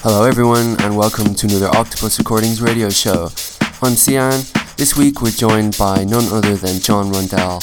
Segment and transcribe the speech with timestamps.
[0.00, 3.28] Hello, everyone, and welcome to another Octopus Recordings radio show.
[3.82, 4.40] I'm Cian.
[4.78, 7.60] This week, we're joined by none other than Jon Rundell.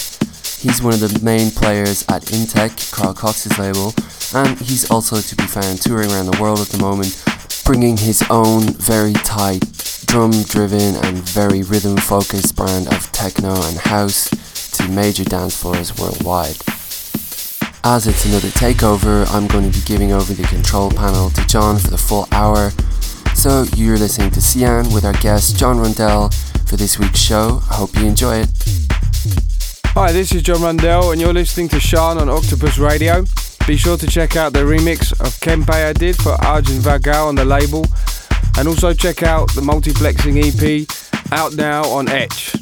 [0.60, 3.96] He's one of the main players at Intec, Carl Cox's label,
[4.36, 7.20] and he's also to be found touring around the world at the moment,
[7.66, 9.64] bringing his own very tight,
[10.06, 14.30] drum driven, and very rhythm focused brand of techno and house
[14.78, 16.58] to major dance floors worldwide.
[17.88, 21.78] As it's another takeover, I'm going to be giving over the control panel to Jon
[21.78, 22.72] for the full hour.
[23.36, 26.32] So you're listening to Cian with our guest Jon Rundell
[26.66, 27.62] for this week's show.
[27.70, 28.50] I hope you enjoy it.
[29.90, 33.24] Hi, this is Jon Rundell, and you're listening to Sean on Octopus Radio.
[33.68, 37.36] Be sure to check out the remix of Kempe I did for Arjun Vagale on
[37.36, 37.86] the label,
[38.58, 40.88] and also check out the multiplexing EP
[41.32, 42.56] out now on Etch.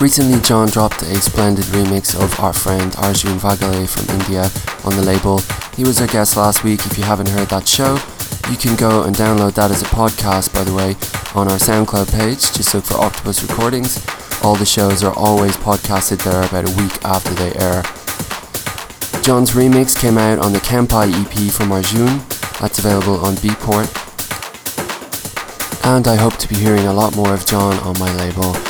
[0.00, 4.48] Recently, Jon dropped a splendid remix of our friend Arjun Vagale from India
[4.82, 5.42] on the label.
[5.76, 6.86] He was our guest last week.
[6.86, 7.96] If you haven't heard that show,
[8.50, 10.96] you can go and download that as a podcast, by the way,
[11.34, 12.40] on our SoundCloud page.
[12.50, 14.02] Just look for Octopus Recordings.
[14.42, 17.82] All the shows are always podcasted there about a week after they air.
[19.22, 22.22] Jon's remix came out on the Kempai EP from Arjun.
[22.58, 23.84] That's available on Beatport.
[25.84, 28.69] And I hope to be hearing a lot more of John on my label.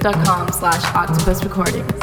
[0.00, 1.99] facebook.com slash octopus recordings.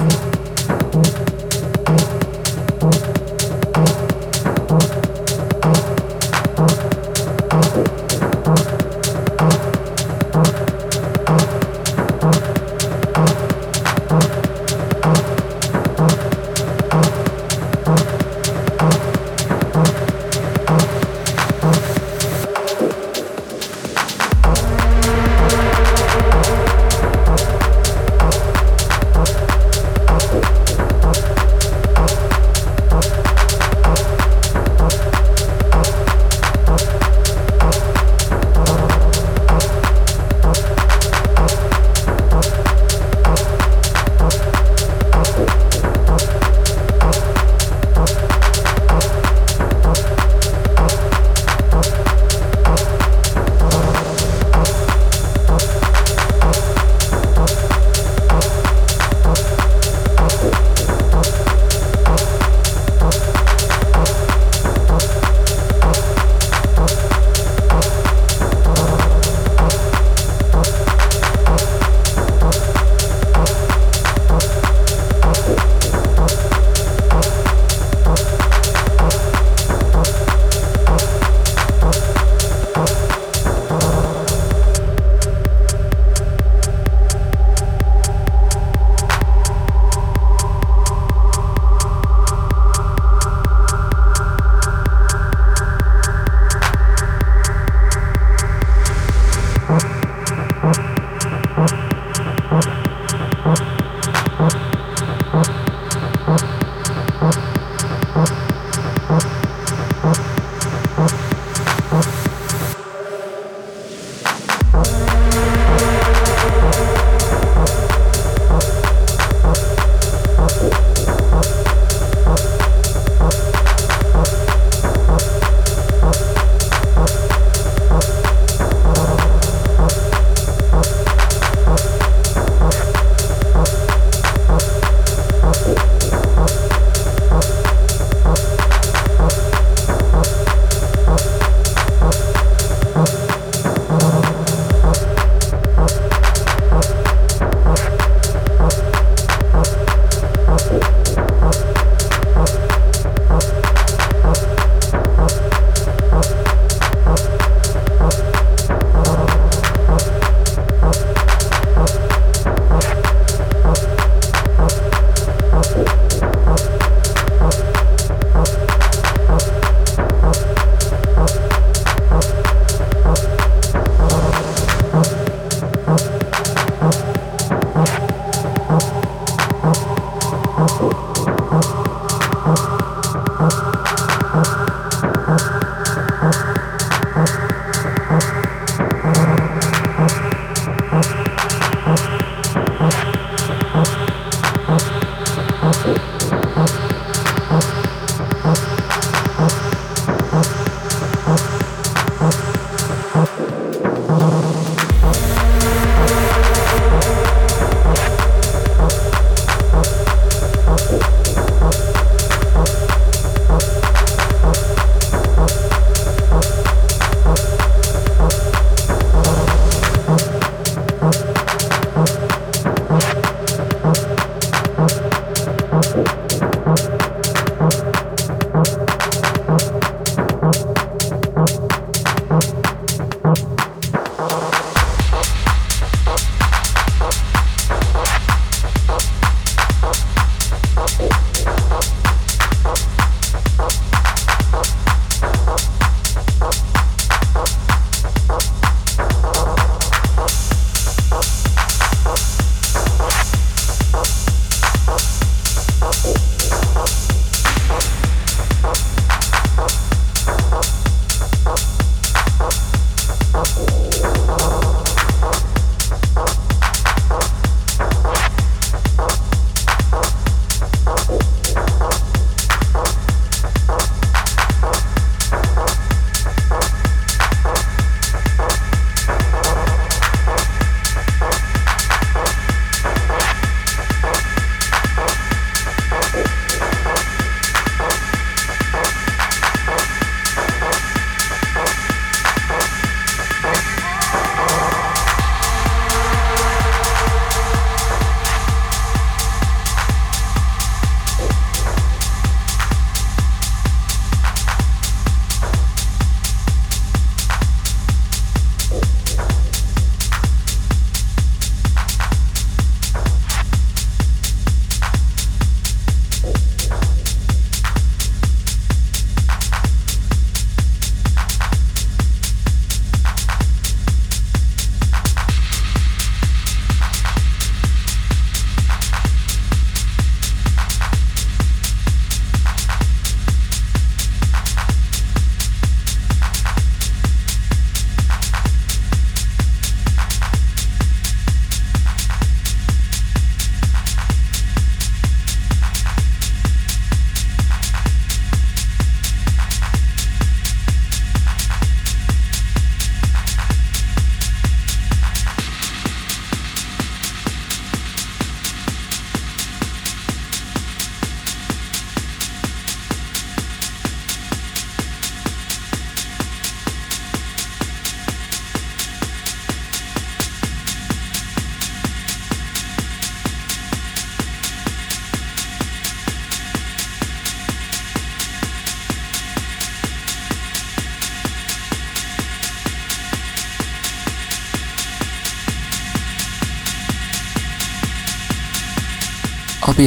[114.92, 115.17] love.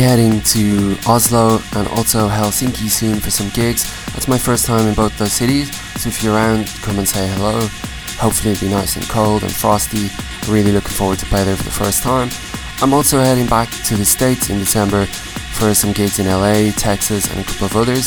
[0.02, 3.84] Heading to Oslo and also Helsinki soon for some gigs.
[4.12, 7.26] That's my first time in both those cities, so if you're around, come and say
[7.28, 7.60] hello.
[8.18, 10.08] Hopefully it'll be nice and cold and frosty.
[10.48, 12.30] Really looking forward to play there for the first time.
[12.82, 17.30] I'm also heading back to the States in December for some gigs in LA, Texas,
[17.30, 18.06] and a couple of others.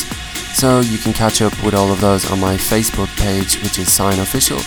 [0.55, 3.91] So you can catch up with all of those on my Facebook page, which is
[3.91, 4.59] Sign Official.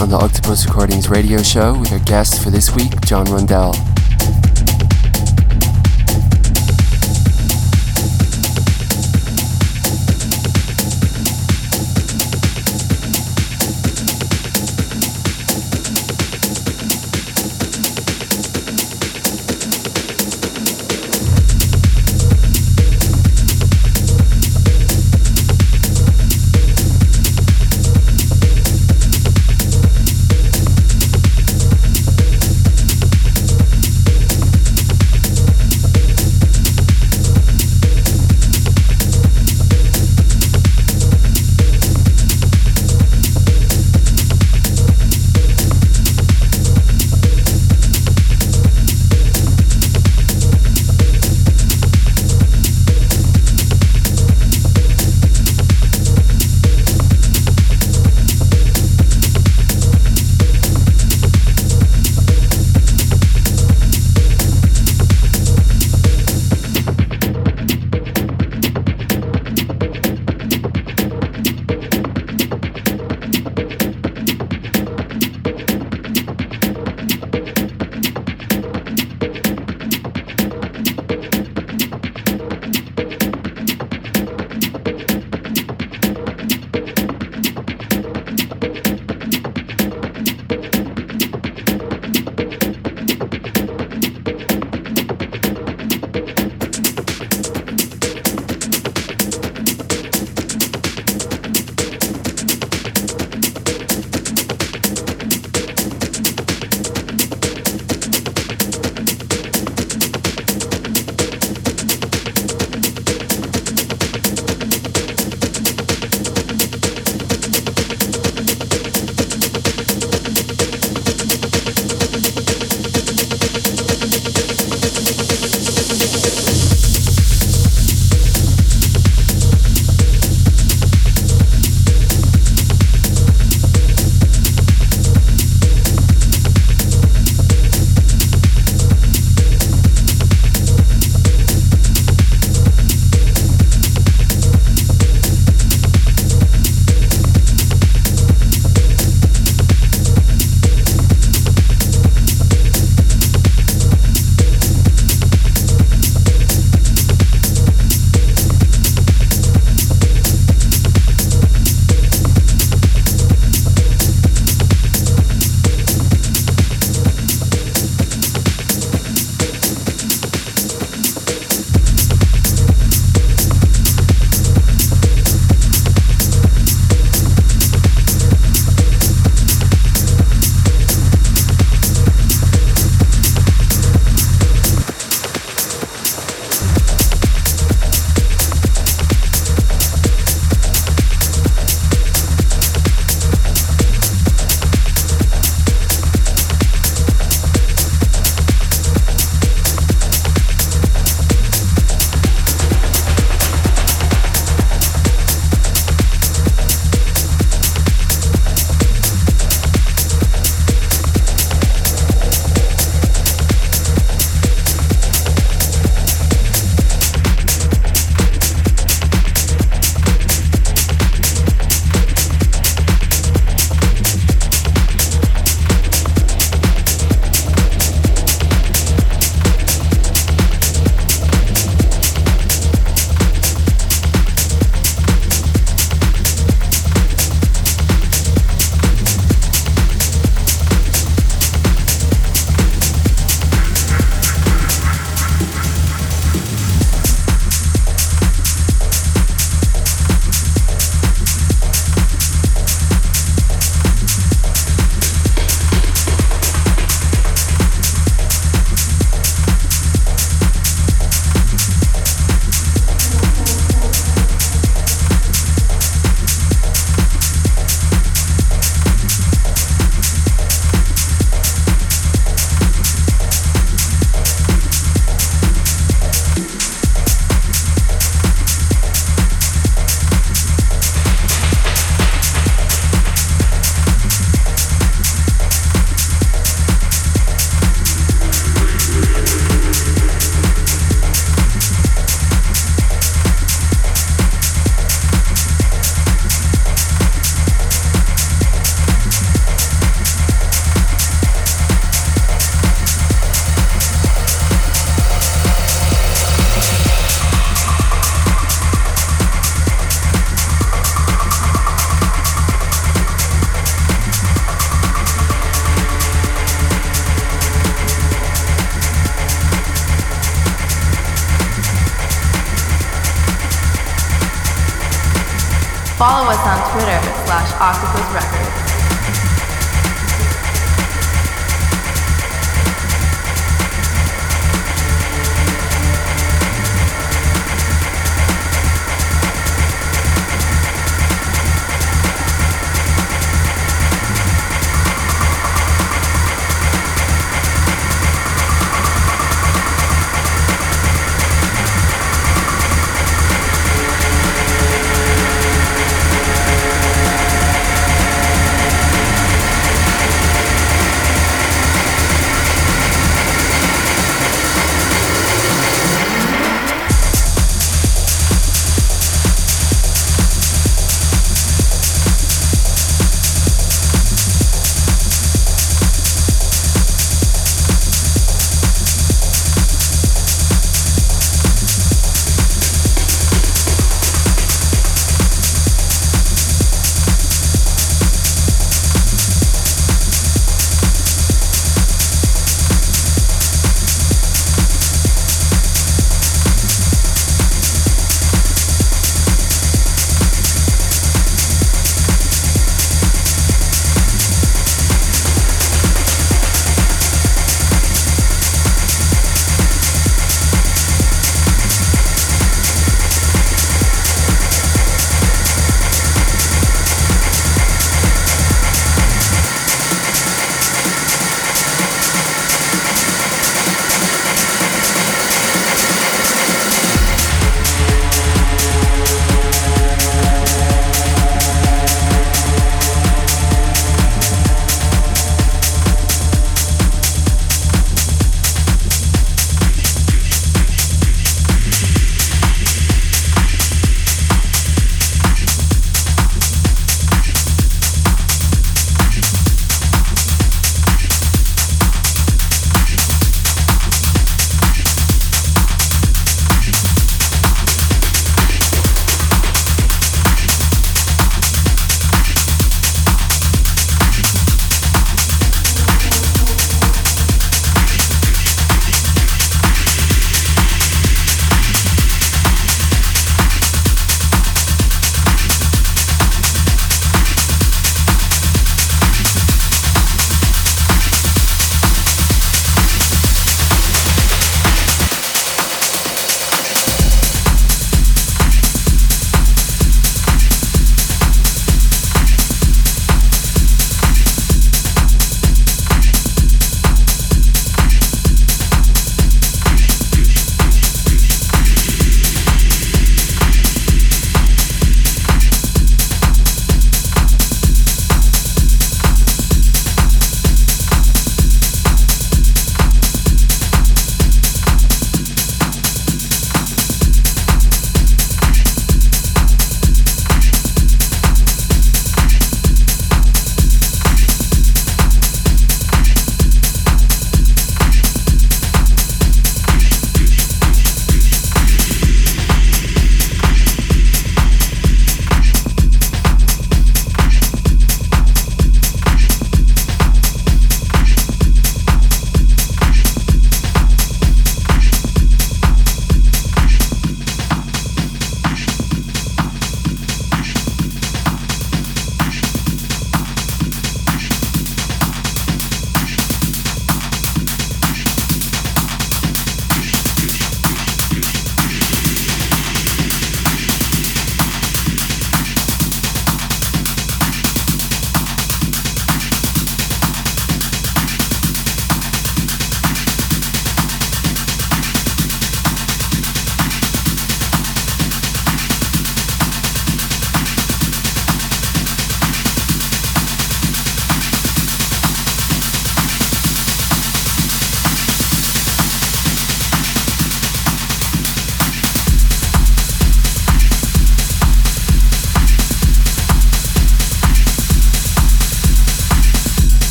[0.00, 3.74] On the Octopus Recordings radio show with our guest for this week, Jon Rundell.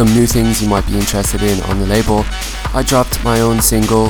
[0.00, 2.24] Some new things you might be interested in on the label.
[2.72, 4.08] I dropped my own single,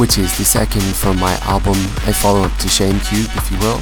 [0.00, 3.58] which is the second from my album, a follow up to Shame Cube, if you
[3.58, 3.78] will.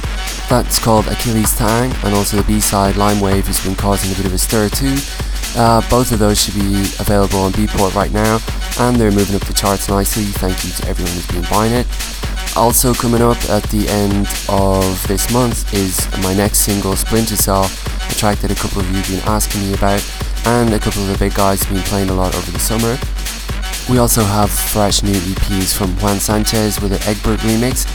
[0.49, 4.15] That's called Achilles Tang, and also the B side, Lime Wave, has been causing a
[4.15, 4.97] bit of a stir too.
[5.55, 8.39] Uh, both of those should be available on Beatport right now,
[8.77, 10.25] and they're moving up the charts nicely.
[10.25, 11.87] Thank you to everyone who's been buying it.
[12.57, 17.63] Also coming up at the end of this month is my next single, Splinter Cell,
[17.63, 20.01] a track that a couple of you have been asking me about,
[20.45, 22.97] and a couple of the big guys have been playing a lot over the summer.
[23.89, 27.85] We also have fresh new EPs from Juan Sanchez with an Egbert remix,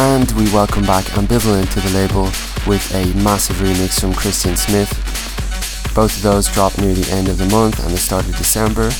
[0.00, 2.24] and we welcome back Ambivalent to the label
[2.66, 4.90] with a massive remix from Christian Smith.
[5.94, 8.90] Both of those drop near the end of the month and the start of December.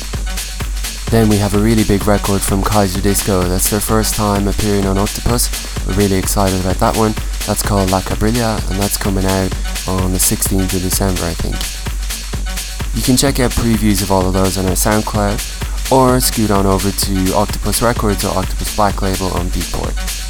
[1.10, 3.48] Then we have a really big record from Kaiserdisco.
[3.48, 5.50] That's their first time appearing on Octopus.
[5.86, 7.14] We're really excited about that one.
[7.46, 9.52] That's called La Cabrilla and that's coming out
[9.88, 11.81] on the 16th of December, I think.
[12.94, 16.66] You can check out previews of all of those on our SoundCloud or scoot on
[16.66, 20.21] over to Octopus Records or Octopus Black Label on Beatport.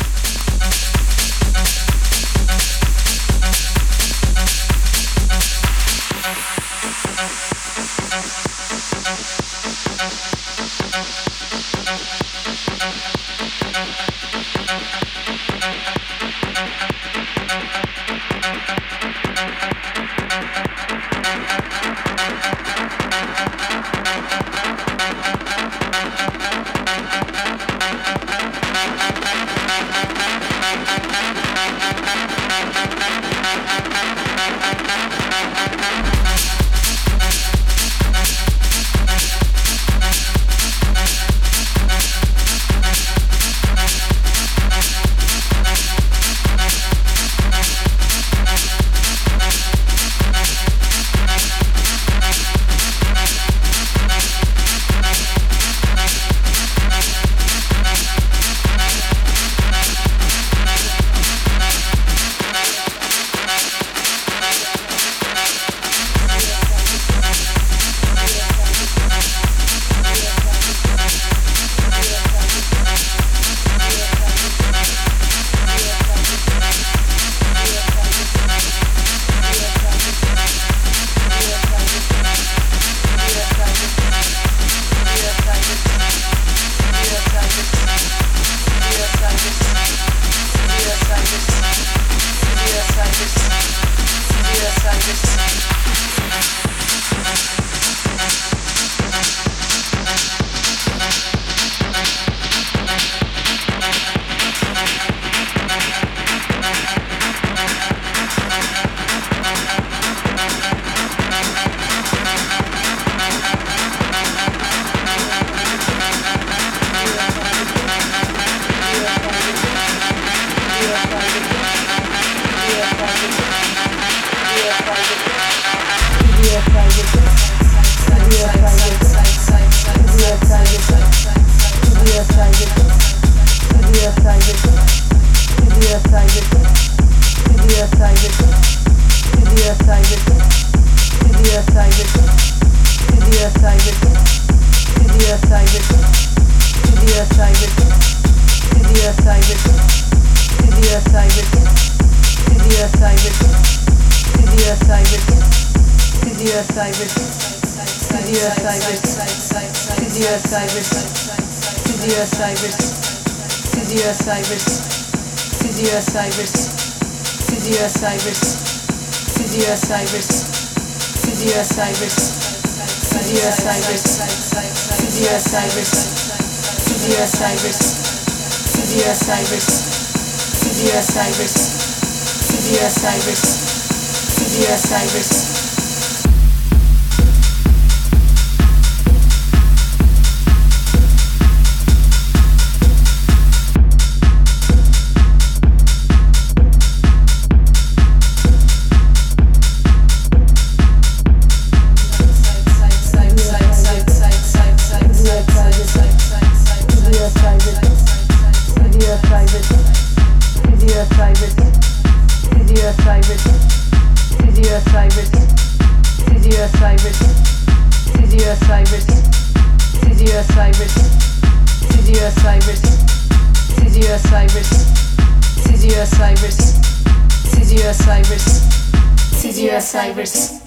[230.22, 230.60] universe.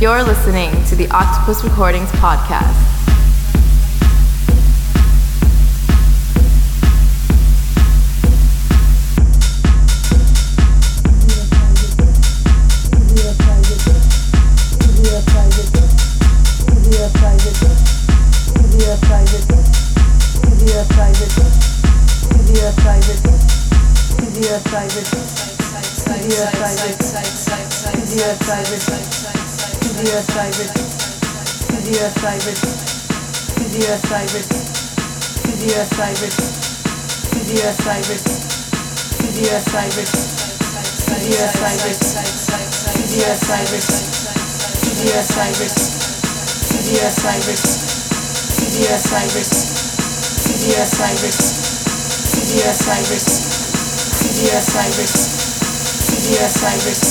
[0.00, 2.99] You're listening to the Octopus Recordings Podcast.
[34.00, 34.48] Osiris,
[35.44, 36.36] Sidi Osiris,
[37.30, 38.24] Sidi Osiris,
[39.20, 40.12] Sidi Osiris,
[41.04, 42.00] Sidi Osiris,
[42.96, 43.88] Sidi Osiris,
[44.80, 45.76] Sidi Osiris,
[46.64, 47.62] Sidi Osiris,
[48.50, 49.50] Sidi Osiris,
[50.40, 51.40] Sidi Osiris,
[52.30, 53.28] Sidi Osiris,
[54.16, 55.14] Sidi Osiris,
[56.08, 57.09] Sidi Osiris.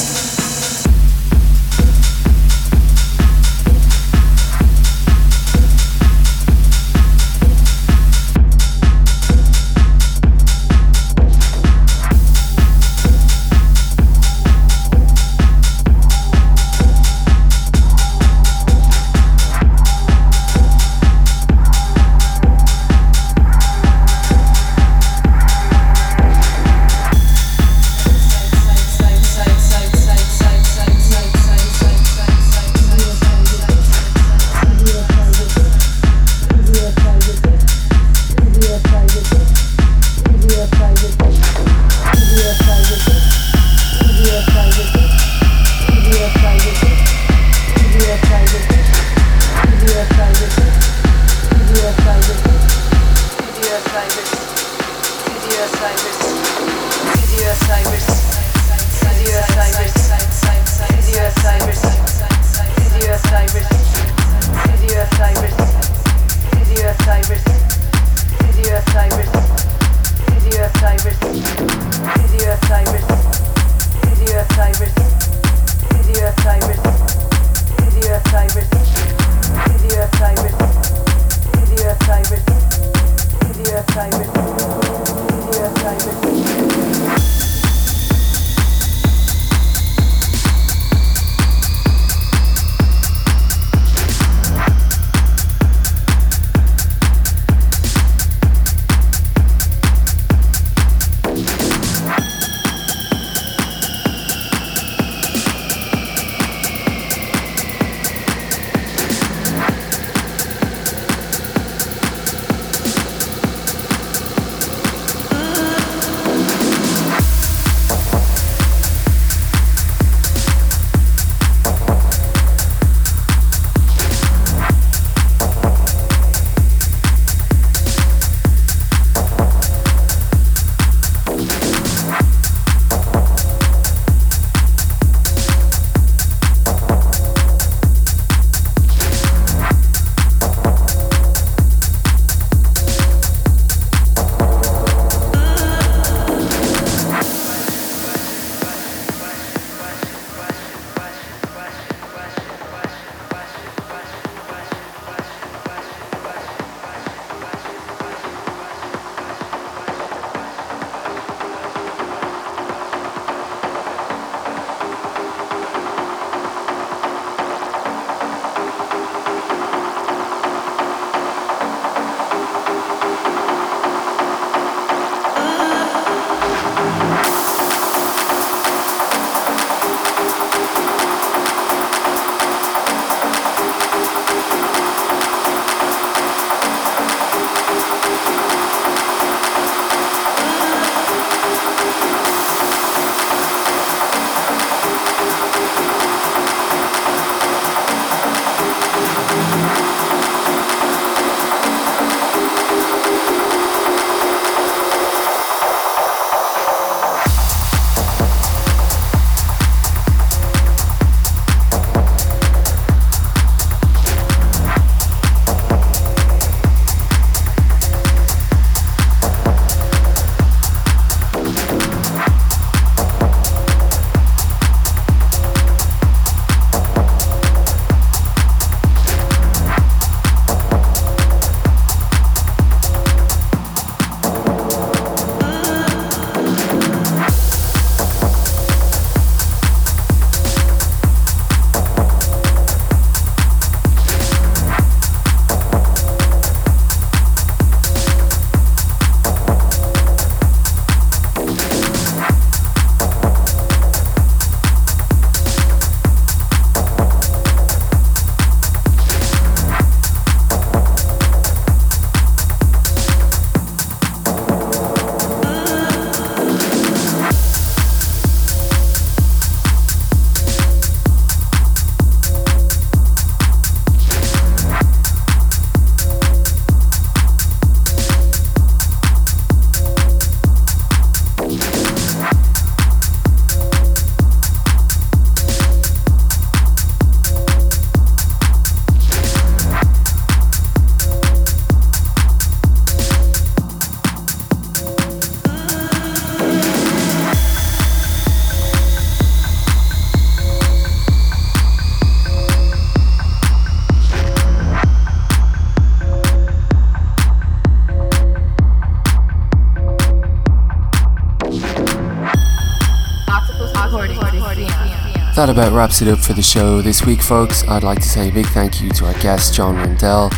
[315.60, 317.68] About wraps it up for the show this week, folks.
[317.68, 320.32] I'd like to say a big thank you to our guest, Jon Rundell.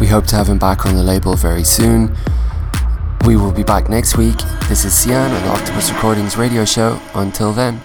[0.00, 2.12] We hope to have him back on the label very soon.
[3.24, 4.38] We will be back next week.
[4.68, 7.00] This is Sian on the Octopus Recordings radio show.
[7.14, 7.80] Until then.